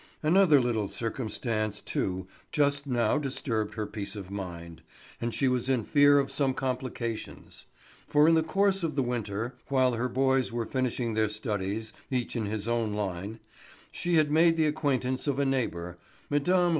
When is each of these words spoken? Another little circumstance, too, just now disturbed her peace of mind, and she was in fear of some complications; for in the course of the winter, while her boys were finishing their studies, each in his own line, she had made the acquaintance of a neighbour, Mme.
Another 0.23 0.59
little 0.59 0.87
circumstance, 0.87 1.79
too, 1.79 2.25
just 2.51 2.87
now 2.87 3.19
disturbed 3.19 3.75
her 3.75 3.85
peace 3.85 4.15
of 4.15 4.31
mind, 4.31 4.81
and 5.21 5.31
she 5.31 5.47
was 5.47 5.69
in 5.69 5.83
fear 5.83 6.17
of 6.17 6.31
some 6.31 6.55
complications; 6.55 7.67
for 8.07 8.27
in 8.27 8.33
the 8.33 8.41
course 8.41 8.81
of 8.81 8.95
the 8.95 9.03
winter, 9.03 9.59
while 9.67 9.93
her 9.93 10.09
boys 10.09 10.51
were 10.51 10.65
finishing 10.65 11.13
their 11.13 11.29
studies, 11.29 11.93
each 12.09 12.35
in 12.35 12.47
his 12.47 12.67
own 12.67 12.93
line, 12.95 13.39
she 13.91 14.15
had 14.15 14.31
made 14.31 14.57
the 14.57 14.65
acquaintance 14.65 15.27
of 15.27 15.37
a 15.37 15.45
neighbour, 15.45 15.99
Mme. 16.31 16.69